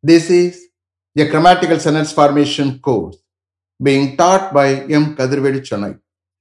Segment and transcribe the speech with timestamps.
[0.00, 0.68] This is
[1.16, 3.16] a grammatical sentence formation course
[3.82, 5.16] being taught by M.
[5.16, 5.98] Kadirvedi Chennai.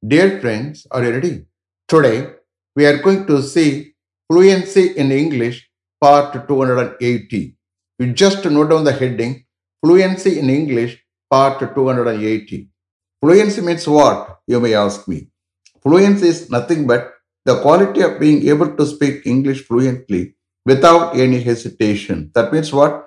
[0.08, 1.46] Dear friends, are you ready?
[1.88, 2.34] Today,
[2.76, 3.96] we are going to see
[4.30, 5.68] fluency in English
[6.00, 7.56] part 280.
[7.98, 9.44] You just note down the heading
[9.84, 12.70] fluency in English part 280.
[13.24, 14.38] Fluency means what?
[14.46, 15.30] You may ask me.
[15.82, 17.12] Fluency is nothing but
[17.44, 22.30] the quality of being able to speak English fluently without any hesitation.
[22.36, 23.07] That means what?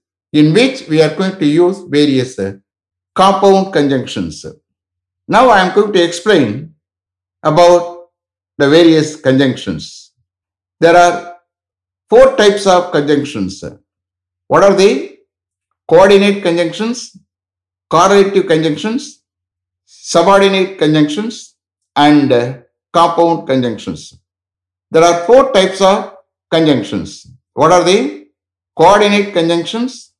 [0.33, 2.53] in which we are going to use various uh,
[3.13, 4.45] compound conjunctions.
[5.27, 6.75] Now I am going to explain
[7.43, 8.09] about
[8.57, 10.13] the various conjunctions.
[10.79, 11.37] There are
[12.09, 13.63] four types of conjunctions.
[14.47, 15.17] What are they?
[15.89, 17.17] Coordinate conjunctions,
[17.89, 19.23] correlative conjunctions,
[19.85, 21.55] subordinate conjunctions,
[21.95, 22.57] and uh,
[22.93, 24.17] compound conjunctions.
[24.89, 26.15] There are four types of
[26.49, 27.27] conjunctions.
[27.53, 28.27] What are they?
[28.77, 30.10] Coordinate conjunctions,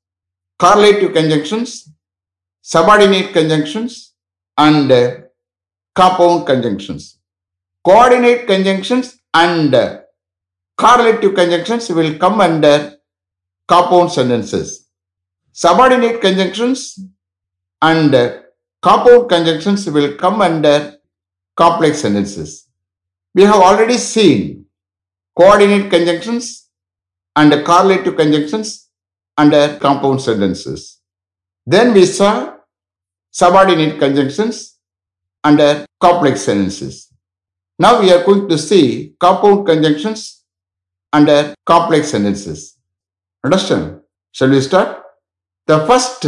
[0.61, 1.89] correlative conjunctions,
[2.61, 4.13] subordinate conjunctions,
[4.57, 4.89] and
[5.95, 7.17] compound conjunctions.
[7.83, 9.73] Coordinate conjunctions and
[10.77, 12.97] correlative conjunctions will come under
[13.67, 14.87] compound sentences.
[15.51, 16.99] Subordinate conjunctions
[17.81, 18.11] and
[18.83, 20.97] compound conjunctions will come under
[21.55, 22.67] complex sentences.
[23.33, 24.65] We have already seen
[25.35, 26.69] coordinate conjunctions
[27.35, 28.90] and correlative conjunctions
[29.37, 30.99] under compound sentences.
[31.65, 32.55] Then we saw
[33.31, 34.77] subordinate conjunctions
[35.43, 37.11] under complex sentences.
[37.79, 40.43] Now we are going to see compound conjunctions
[41.13, 42.77] under complex sentences.
[43.43, 44.01] Understand?
[44.33, 45.01] Shall we start?
[45.67, 46.25] The first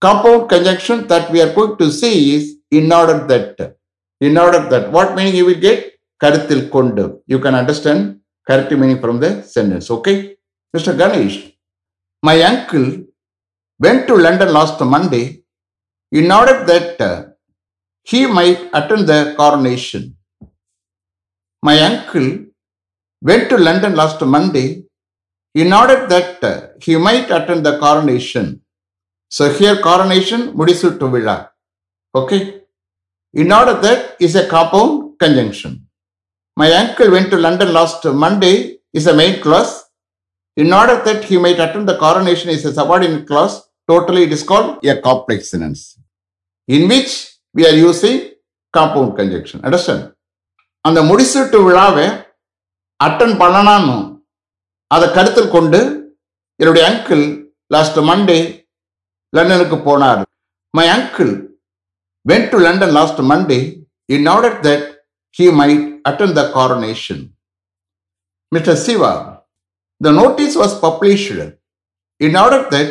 [0.00, 3.76] compound conjunction that we are going to see is in order that.
[4.20, 4.90] In order that.
[4.90, 5.92] What meaning you will get?
[6.22, 7.20] Karatil kondu.
[7.26, 9.90] You can understand correct meaning from the sentence.
[9.90, 10.36] Okay?
[10.74, 10.96] Mr.
[10.96, 11.53] Ganesh,
[12.28, 13.04] my uncle
[13.78, 15.42] went to London last Monday
[16.10, 17.24] in order that uh,
[18.02, 20.16] he might attend the coronation.
[21.62, 22.46] My uncle
[23.20, 24.84] went to London last Monday
[25.54, 28.62] in order that uh, he might attend the coronation.
[29.28, 31.50] So here coronation mudisuttu villa.
[32.14, 32.62] Okay.
[33.34, 35.88] In order that is a compound conjunction.
[36.56, 39.83] My uncle went to London last Monday is a main clause
[40.56, 43.54] In order that he might attend the coronation is a subordinate clause.
[43.88, 45.98] Totally it is called a complex sentence.
[46.68, 47.12] In which
[47.54, 48.16] we are using
[48.74, 49.58] compound conjunction.
[49.68, 50.02] Understand?
[50.84, 52.06] அந்த முடிசூட்டு விழாவை
[53.00, 53.94] attend பண்ணனான்னு
[54.90, 55.80] அதை கருத்தில் கொண்டு
[56.60, 57.22] என்னுடைய uncle
[57.74, 58.40] last Monday
[59.32, 60.20] லண்டனுக்கு போனார்
[60.74, 61.32] my uncle
[62.26, 63.60] went to London last Monday
[64.16, 64.84] in order that
[65.36, 67.34] he might attend the coronation.
[68.52, 68.76] Mr.
[68.76, 69.33] Siva,
[70.04, 71.30] The notice was published
[72.20, 72.88] in order that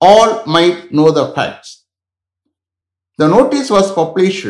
[0.00, 1.68] all might know the facts.
[3.18, 4.44] The notice was published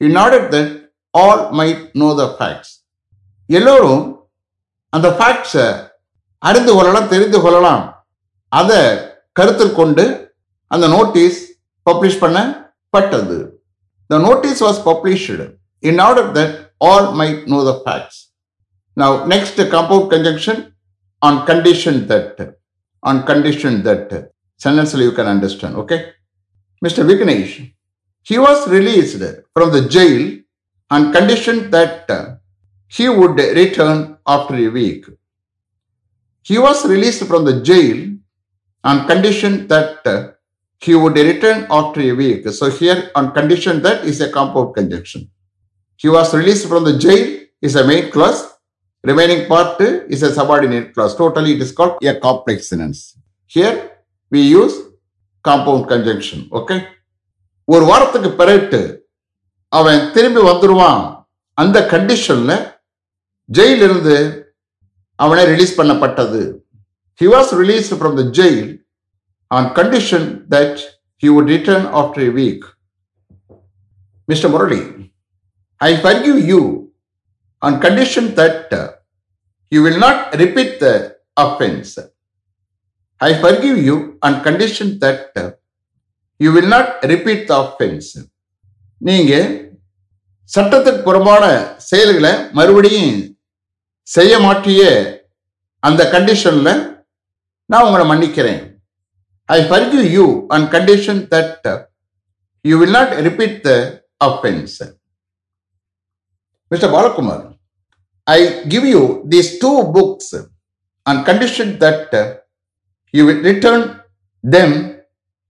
[0.00, 0.68] in order that
[1.14, 2.70] all might know the facts.
[3.48, 4.02] எல்லோரும்
[4.92, 5.64] அந்த ஃபேக்ட்ஸை
[6.42, 7.82] அறிந்து கொள்ளலாம் தெரிந்து கொள்ளலாம்
[8.52, 8.82] அதை
[9.38, 10.04] கருத்தில் கொண்டு
[10.70, 11.38] அந்த நோட்டீஸ்
[11.86, 13.38] பப்ளிஷ் பண்ணப்பட்டது
[14.10, 15.46] the notice was published
[15.82, 16.54] in order that
[16.88, 18.20] all might know the facts
[18.96, 20.60] now next compound conjunction
[21.22, 22.58] on condition that,
[23.02, 26.12] on condition that, sentence you can understand, okay?
[26.84, 27.04] Mr.
[27.04, 27.72] Vignesh,
[28.22, 29.22] he was released
[29.54, 30.38] from the jail
[30.90, 32.40] on condition that
[32.88, 35.06] he would return after a week.
[36.42, 38.16] He was released from the jail
[38.82, 40.36] on condition that
[40.80, 42.48] he would return after a week.
[42.48, 45.30] So here on condition that is a compound conjunction.
[45.96, 48.49] He was released from the jail is a main clause.
[49.04, 49.78] Remaining part
[50.14, 51.14] is a subordinate clause.
[51.14, 53.00] Totally it is called a complex sentence.
[53.52, 53.76] Here
[54.32, 54.74] we use
[55.44, 56.40] compound conjunction.
[56.60, 56.78] Okay.
[57.68, 58.80] ஒரு வாரத்துக்கு பிறகு
[59.72, 61.02] அவன் திரும்பி வந்துடுவான்
[61.58, 62.56] அந்த கண்டிஷனில்
[63.48, 64.16] ஜெயிலிருந்து
[65.18, 66.40] அவனை release பண்ணப்பட்டது
[67.20, 68.68] he was release from the jail
[69.50, 70.80] on condition that
[71.22, 72.66] he would return after a week
[74.28, 74.80] mister Murali
[75.80, 76.60] I forgive you
[77.62, 78.88] on condition that uh,
[79.72, 80.94] you will not repeat the
[81.36, 81.90] offense.
[83.20, 83.96] I forgive you
[84.26, 85.20] on condition that
[86.40, 88.10] you will not repeat the offense
[89.00, 89.32] நீங்க
[90.50, 91.44] சட்டத்துக்கு புறம்பான
[91.88, 93.18] செயல்களை மறுபடியும்
[94.08, 94.80] செய்ய மாட்டிய
[95.82, 96.70] அந்த கண்டிஷன்ல
[97.70, 98.62] நான் உங்களை மன்னிக்கிறேன்
[99.48, 100.24] I forgive you
[100.56, 101.68] on condition that
[102.64, 103.70] you will not repeat the
[104.20, 104.74] offense
[106.70, 107.42] mister Balakumar
[108.26, 108.38] I
[108.68, 110.32] give you these two books
[111.06, 112.24] on condition that uh,
[113.14, 113.80] you will return
[114.44, 114.70] them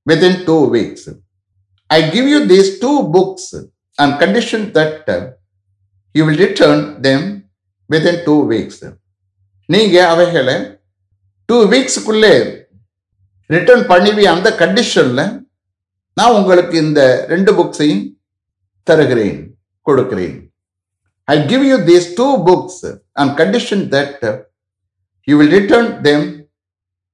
[0.06, 1.08] within two weeks.
[1.90, 3.44] I give you these two books
[3.98, 5.32] on condition that uh,
[6.14, 7.20] you will return them
[7.90, 8.78] within two weeks.
[9.68, 10.56] நீங்க அவைகளை
[11.48, 12.32] two வீக்ஸுக்குள்ளே
[13.50, 15.20] return பண்ணுவி அந்த கண்டிஷன்ல
[16.16, 18.02] நான் உங்களுக்கு இந்த ரெண்டு புக்ஸையும்
[18.86, 19.38] தருகிறேன்
[19.86, 20.36] கொடுக்கிறேன்
[21.27, 22.83] I give you these two books
[23.23, 24.19] on condition that
[25.27, 26.21] you will return them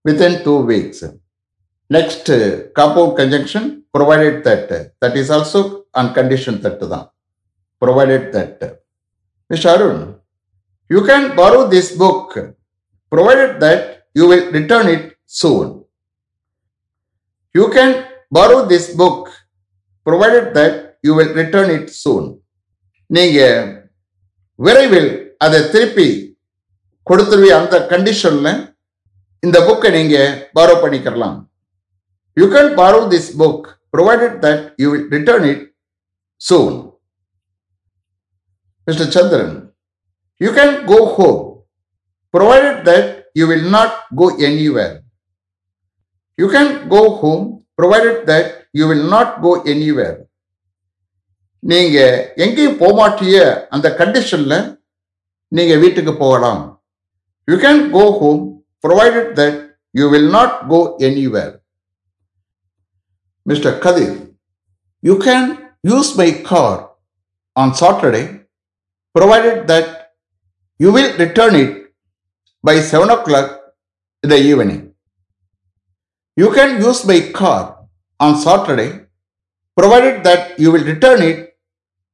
[0.05, 1.03] within two weeks.
[1.89, 3.63] Next, uh, compound conjunction,
[3.93, 5.59] provided that, uh, that is also
[5.93, 7.07] on condition that தான்
[7.81, 8.55] provided that.
[8.61, 8.71] uh,
[9.49, 9.67] Mr.
[9.73, 9.97] Arun,
[10.89, 12.27] you can borrow this book,
[13.11, 13.81] provided that
[14.17, 15.03] you will return it
[15.41, 15.67] soon.
[17.55, 17.91] You can
[18.31, 19.19] borrow this book,
[20.07, 20.73] provided that
[21.05, 22.23] you will return it soon.
[23.09, 23.39] நீங்க
[24.58, 26.08] விரைவில் அதை திருப்பி
[27.06, 28.48] கொடுத்துருவி அந்த கண்டிஷன்ல
[29.42, 30.16] இந்த புக்கை நீங்க
[30.56, 31.36] பாரோ பண்ணிக்கலாம்
[32.36, 35.62] you can borrow this book provided that you will return it
[36.40, 36.76] soon
[38.86, 39.54] mister Chandran
[40.40, 41.38] you can go home
[42.34, 44.96] provided that you will not go anywhere
[46.38, 47.44] you can go home
[47.78, 50.16] provided that you will not go anywhere
[51.71, 51.97] நீங்க
[52.43, 53.37] எங்கேயும் போமாட்டிய
[53.75, 54.55] அந்த கண்டிஷன்ல
[55.57, 56.61] நீங்க வீட்டுக்கு போகலாம்
[57.47, 58.41] You can go home
[58.85, 59.55] provided that
[59.93, 61.51] you will not go anywhere.
[63.45, 63.71] Mr.
[63.83, 64.11] Kadir,
[65.01, 65.43] you can
[65.83, 66.91] use my car
[67.55, 68.25] on Saturday
[69.15, 69.87] provided that
[70.79, 71.71] you will return it
[72.63, 73.47] by 7 o'clock
[74.23, 74.93] in the evening.
[76.37, 77.61] You can use my car
[78.19, 78.89] on Saturday
[79.75, 81.39] provided that you will return it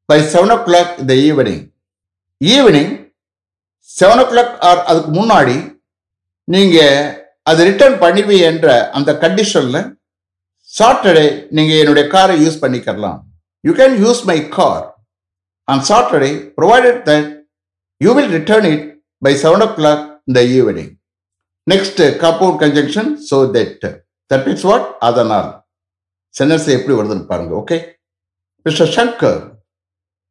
[0.09, 1.63] by 7 o'clock in the evening
[2.41, 2.93] evening
[3.91, 5.57] seven o'clock or அதுக்கு முன்னாடி
[6.49, 6.97] நீங்கள்
[7.47, 9.81] அதை return பண்ணிடுவி என்ற அந்த கண்டிஷனில்
[10.73, 13.19] Saturday நீங்கள் என்னுடைய காரை யூஸ் பண்ணிக்கலாம்
[13.65, 14.85] you can use my car
[15.69, 17.29] on Saturday provided that
[18.01, 18.85] you will return it
[19.23, 20.93] by seven o'clock இந்த evening
[21.67, 23.85] next compound conjunction so that
[24.31, 25.51] that means what அதனால்.
[26.35, 27.77] சென்டென்ஸ் எப்படி வருதுன்னு பாருங்க okay
[28.67, 29.41] mister Shankar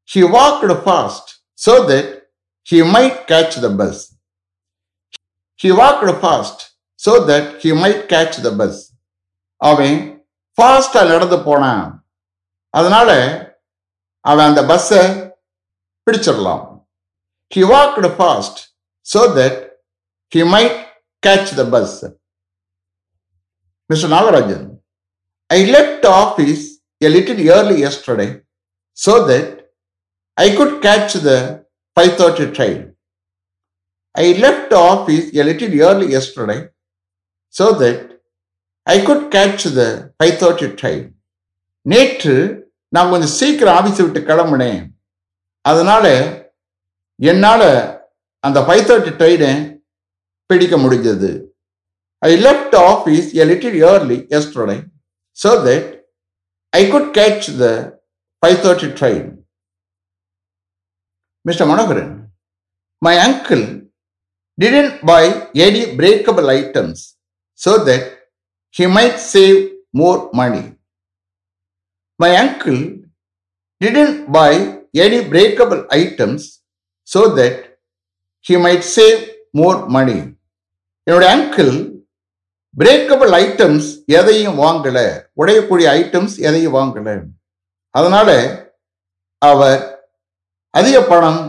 [0.09, 1.25] He walked fast
[1.57, 2.05] so that
[2.67, 3.97] he might catch the bus.
[5.59, 6.57] He walked fast
[6.99, 8.75] so that he might catch the bus.
[9.61, 9.97] அவன்
[10.57, 11.83] ஃபாஸ்டாக நடந்து போனான்
[12.73, 13.09] அதனால
[14.25, 15.01] அவன் அந்த பஸ்ஸை
[16.07, 16.63] பிடிச்சிடலாம்
[17.51, 18.59] he walked fast
[19.07, 19.59] so that
[20.31, 20.77] he might
[21.23, 21.95] catch the bus
[23.89, 24.65] mister Nagarajan
[25.49, 26.65] I left office
[27.01, 28.27] a little early yesterday
[28.97, 29.51] so that
[30.41, 31.37] I could catch the
[31.97, 32.77] 5.30 train.
[34.15, 36.59] I left the office a little early yesterday
[37.55, 38.19] so that
[38.87, 39.89] I could catch the
[40.19, 41.01] 5.30 train.
[41.85, 42.33] நேற்று
[42.93, 44.81] நான் கொஞ்சம் சீக்கிரம் ஆஃபீஸை விட்டு கிளம்புனேன்
[45.65, 46.05] அதனால
[47.19, 47.69] என்னால்
[48.43, 49.51] அந்த five thirty ட்ரெயினை
[50.49, 51.31] பிடிக்க முடிஞ்சது
[52.21, 54.77] I left office a little early yesterday
[55.37, 55.89] so that
[56.73, 57.67] I could catch the
[58.43, 59.27] five thirty train
[61.45, 61.65] Mr.
[61.65, 62.27] Manoharan,
[63.01, 63.63] my uncle
[64.57, 65.23] didn't buy
[65.55, 67.17] any breakable items
[67.55, 68.03] so that
[68.75, 70.75] he might save more money.
[72.19, 72.81] My uncle
[73.81, 74.51] didn't buy
[74.95, 76.61] any breakable items
[77.07, 77.55] so that
[78.45, 79.19] he might save
[79.53, 80.19] more money.
[81.07, 81.73] என்னுடைய uncle
[82.75, 84.97] breakable items எதையும் வாங்கல
[85.41, 87.09] உடையக்கூடிய items எதையும் வாங்கல
[87.95, 88.29] அதனால
[89.41, 89.81] அவர்
[90.78, 91.40] அதிக பணம்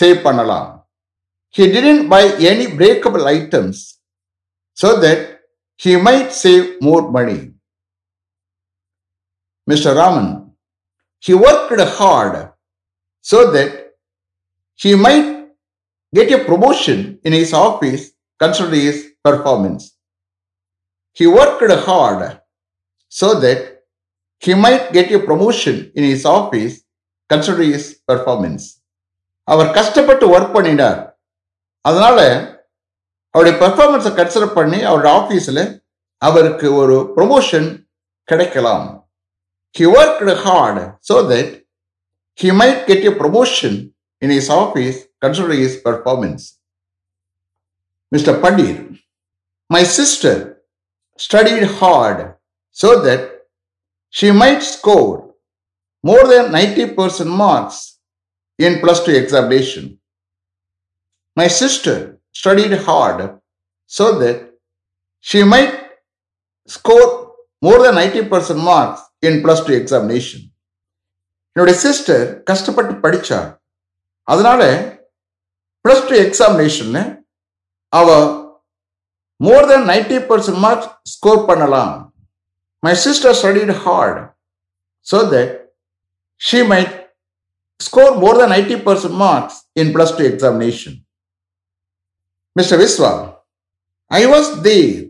[0.00, 0.68] சேவ் பண்ணலாம்
[1.56, 3.76] he didn't buy any breakable items
[4.82, 5.20] so that
[5.82, 7.40] he might save more money
[9.66, 10.28] mr raman
[11.26, 12.34] he worked hard
[13.30, 13.72] so that
[14.82, 15.30] he might
[16.14, 18.04] get a promotion in his office
[18.42, 19.84] considering his performance
[21.18, 22.22] he worked hard
[23.08, 23.60] so that
[24.44, 26.74] he might get a promotion in his office
[27.29, 28.65] consider his performance
[29.47, 30.99] அவர் கஷ்டப்பட்டு work பண்ணினார்
[31.85, 32.19] அதனால
[33.35, 35.63] அவருடைய பெர்ஃபார்மன்ஸை consider பண்ணி அவருடைய ஆஃபீஸில்
[36.21, 37.67] அவருக்கு ஒரு promotion
[38.27, 38.85] கிடைக்கலாம்
[39.75, 40.79] he work hard
[41.09, 41.51] so that
[42.39, 43.77] he might get a promotion
[44.21, 46.45] in his office consider his performance
[48.11, 48.79] mister Pandeer
[49.69, 50.39] my sister
[51.19, 52.21] studied hard
[52.77, 53.25] so that
[54.13, 55.13] she might score
[56.05, 57.77] more than 90% marks
[58.59, 59.83] in plus 2 examination.
[61.37, 61.95] My sister
[62.33, 63.19] studied hard
[63.91, 64.37] so that
[65.25, 65.73] she might
[66.69, 67.07] score
[67.61, 70.41] more than 90% marks in plus 2 examination.
[71.55, 73.37] என்னுடைய sister கஷ்டப்பட்டு படிச்சா
[74.27, 74.61] அதனால
[75.85, 76.99] plus two எக்ஸாமினேஷன்ல
[77.93, 78.07] அவ
[79.39, 81.93] more than ninety percent marks score பண்ணலாம்
[82.83, 84.19] my sister studied hard
[85.07, 85.53] so that
[86.37, 87.07] she might
[87.79, 91.05] score more than 80% marks in plus two examination.
[92.57, 92.77] Mr.
[92.77, 93.35] Viswa,
[94.09, 95.05] I was there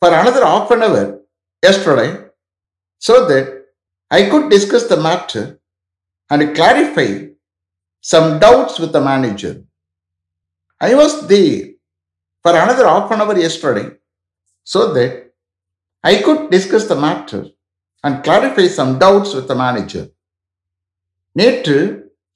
[0.00, 1.20] for another half an hour
[1.62, 2.24] yesterday
[2.98, 3.64] so that
[4.10, 5.60] I could discuss the matter
[6.30, 7.28] and clarify
[8.00, 9.64] some doubts with the manager.
[10.80, 11.74] I was there
[12.42, 13.90] for another half an hour yesterday
[14.62, 15.32] so that
[16.02, 17.46] I could discuss the matter
[18.02, 20.08] and clarify some doubts with the manager.
[21.36, 21.78] நேற்று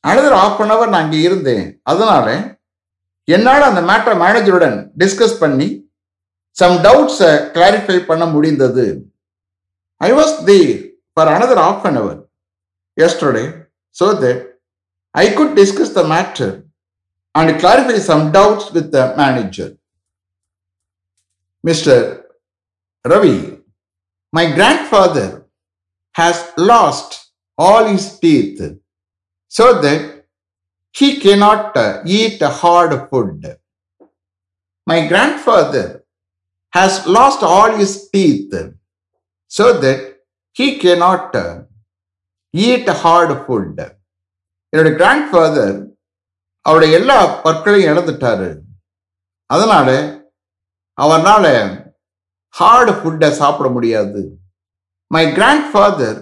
[0.05, 1.67] another half an hour நான் இங்கே இருந்தேன்.
[1.93, 2.27] அதனால
[3.29, 5.69] என்னால் அந்த மேட்டரை மேனேஜருடன் discuss பண்ணி
[6.57, 8.87] சம் டவுட்ஸை கிளாரிஃபை பண்ண முடிந்தது.
[10.01, 10.77] I was there
[11.13, 12.21] for another half an hour
[12.97, 13.45] yesterday
[13.97, 14.41] so that
[15.15, 16.55] I could discuss the matter
[17.35, 19.73] and clarify some doubts with the manager
[21.65, 22.05] mister
[23.05, 23.37] Ravi
[24.33, 25.33] my grand father
[26.15, 27.15] has lost
[27.59, 28.63] all his teeth
[29.52, 30.02] so that
[30.96, 33.42] he cannot uh, eat hard food.
[34.88, 36.04] My grandfather
[36.74, 38.54] has lost all his teeth
[39.52, 40.00] so that
[40.56, 41.64] he cannot uh,
[42.54, 43.78] eat hard food.
[44.74, 45.74] என்னுடைய grandfather
[46.66, 48.48] அவருடைய எல்லா பற்களையும் இழந்துட்டாரு
[49.50, 49.90] அதனால
[50.98, 51.46] அவனால
[52.56, 54.22] hard ஃபுட்டை சாப்பிட முடியாது
[55.12, 56.20] my grandfather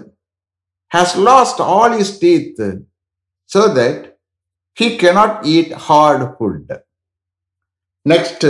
[0.92, 2.58] has lost all his teeth
[3.49, 3.97] so that
[4.77, 6.65] he cannot eat hard food.
[8.05, 8.45] Next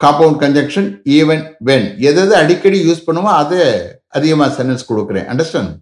[0.00, 3.58] compound conjunction even when எது எது அடிக்கடி யூஸ் பண்ணுமோ அது
[4.18, 5.26] அதிகமாக சென்டென்ஸ் கொடுக்குறேன்.
[5.32, 5.72] அண்டர்ஸ்டாண்ட்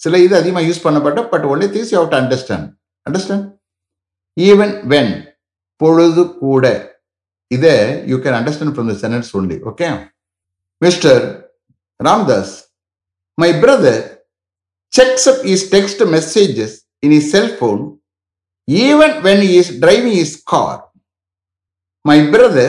[0.00, 2.68] சில இது அதிகமாக யூஸ் பண்ணப்பட்ட but only this you to understand
[3.06, 3.46] understand
[4.36, 5.12] even when
[5.80, 6.64] பொழுது கூட.
[7.50, 7.74] இதை
[8.10, 9.86] you can understand from the sentence only okay
[10.82, 11.22] mister
[12.00, 12.54] Ramdas
[13.38, 14.02] my brother
[14.92, 17.82] checks up his text messages in his cell phone
[18.68, 20.74] even when he is driving his car.
[22.04, 22.68] My brother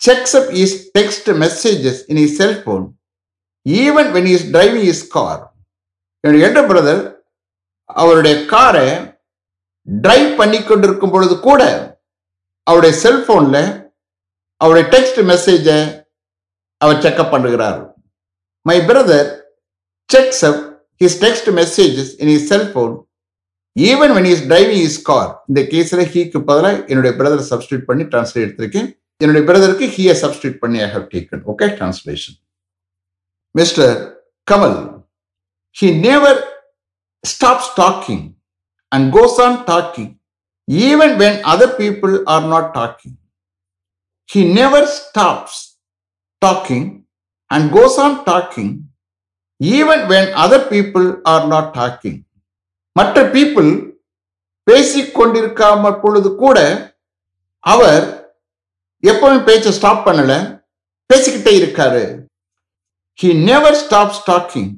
[0.00, 2.94] checks up his text messages in his cell phone
[3.66, 5.36] even when he is driving his car.
[6.24, 7.02] என்னுடைய elder brother
[7.90, 8.88] அவருடைய காரை
[9.88, 11.62] drive பண்ணி கொண்டிருக்கும் பொழுது கூட
[12.66, 13.58] அவருடைய செல்போன்ல
[14.60, 15.78] அவருடைய டெக்ஸ்ட் மெசேஜை
[16.80, 17.78] அவர் செக்அப் பண்ணுகிறார்
[18.66, 19.28] my brother
[20.10, 20.62] checks up
[21.00, 22.72] his text messages in his cell
[23.76, 28.44] even when he's driving his car இந்த கேஸில் ஹீக்கு பதிலாக என்னுடைய பிரதர் சப்ஸ்டியூட் பண்ணி டிரான்ஸ்லேட்
[28.46, 28.88] எடுத்திருக்கேன்
[29.20, 32.36] என்னுடைய பிரதருக்கு ஹீயை சப்ஸ்டியூட் பண்ணி I have taken okay translation
[33.54, 33.94] mister
[34.48, 34.78] Kamal
[35.76, 36.40] he never
[37.24, 38.24] stops talking
[38.92, 40.12] and goes on talking
[40.88, 43.16] even when other people are not talking
[44.28, 45.60] he never stops
[46.42, 46.88] talking
[47.50, 48.72] and goes on talking
[49.60, 52.20] even when other people are not talking
[52.96, 53.70] மற்ற people
[54.66, 56.58] பேசிக்கொண்டிருக்காம பொழுது கூட
[57.64, 58.04] அவர்
[59.02, 60.32] எப்பவும் பேச்சை stop பண்ணல
[61.10, 62.04] பேசிக்கிட்டே இருக்காரு
[63.18, 64.72] he never stops talking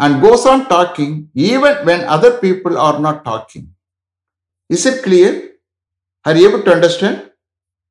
[0.00, 1.14] and goes on talking
[1.48, 3.66] even when other people are not talking
[4.70, 5.36] is it clear
[6.26, 7.20] are able to understand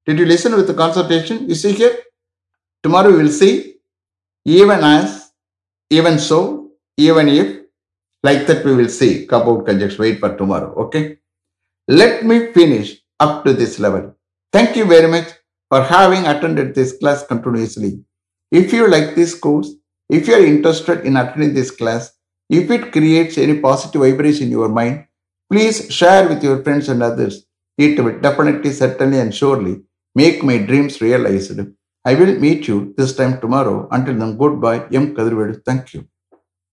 [0.07, 1.97] did you listen with concentration is E here
[2.83, 3.49] tomorrow will see
[4.45, 5.15] even as
[5.91, 6.39] even so
[6.97, 7.53] even if
[8.23, 10.01] like that we will see compound conjunction.
[10.01, 10.73] Wait for tomorrow.
[10.85, 11.17] Okay.
[11.87, 14.15] Let me finish up to this level.
[14.51, 15.27] Thank you very much
[15.69, 18.03] for having attended this class continuously.
[18.51, 19.73] If you like this course,
[20.09, 22.13] if you are interested in attending this class,
[22.49, 25.05] if it creates any positive vibration in your mind,
[25.51, 27.45] please share with your friends and others.
[27.77, 29.81] It will definitely, certainly, and surely
[30.15, 31.59] make my dreams realized.
[32.05, 33.87] I will meet you this time tomorrow.
[33.91, 34.87] Until then, goodbye.
[34.91, 35.15] M.
[35.15, 35.63] Kadirvedu.
[35.63, 36.07] Thank you.